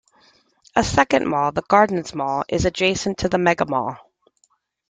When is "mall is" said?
2.15-2.65